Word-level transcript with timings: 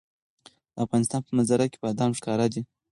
د 0.45 0.75
افغانستان 0.85 1.21
په 1.23 1.31
منظره 1.37 1.65
کې 1.71 1.79
بادام 1.83 2.11
ښکاره 2.19 2.45
ده. 2.53 2.61